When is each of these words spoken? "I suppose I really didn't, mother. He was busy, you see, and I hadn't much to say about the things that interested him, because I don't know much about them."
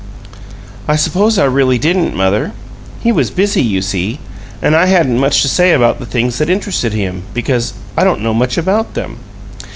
"I 0.87 0.95
suppose 0.95 1.37
I 1.37 1.45
really 1.45 1.77
didn't, 1.77 2.15
mother. 2.15 2.53
He 3.01 3.11
was 3.11 3.29
busy, 3.29 3.61
you 3.61 3.83
see, 3.83 4.17
and 4.59 4.75
I 4.75 4.87
hadn't 4.87 5.19
much 5.19 5.43
to 5.43 5.47
say 5.47 5.73
about 5.73 5.99
the 5.99 6.07
things 6.07 6.39
that 6.39 6.49
interested 6.49 6.93
him, 6.93 7.21
because 7.35 7.75
I 7.95 8.03
don't 8.03 8.21
know 8.23 8.33
much 8.33 8.57
about 8.57 8.95
them." 8.95 9.19